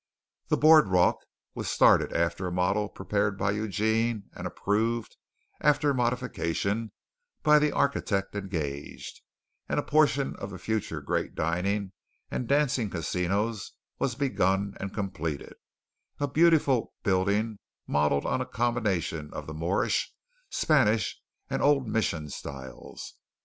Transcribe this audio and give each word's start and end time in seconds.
The 0.47 0.57
boardwalk 0.57 1.17
was 1.53 1.69
started 1.69 2.11
after 2.11 2.47
a 2.47 2.51
model 2.51 2.89
prepared 2.89 3.37
by 3.37 3.51
Eugene, 3.51 4.31
and 4.33 4.47
approved 4.47 5.15
after 5.61 5.93
modification 5.93 6.91
by 7.43 7.59
the 7.59 7.71
architect 7.71 8.35
engaged, 8.35 9.21
and 9.69 9.79
a 9.79 9.83
portion 9.83 10.35
of 10.37 10.49
the 10.49 10.57
future 10.57 11.01
great 11.01 11.35
dining 11.35 11.91
and 12.31 12.47
dancing 12.47 12.89
casinos 12.89 13.73
was 13.99 14.15
begun 14.15 14.73
and 14.79 14.91
completed, 14.91 15.53
a 16.19 16.27
beautiful 16.27 16.95
building 17.03 17.59
modeled 17.85 18.25
on 18.25 18.41
a 18.41 18.45
combination 18.47 19.31
of 19.31 19.45
the 19.45 19.53
Moorish, 19.53 20.11
Spanish 20.49 21.21
and 21.47 21.61
Old 21.61 21.87
Mission 21.87 22.27
styles. 22.27 23.13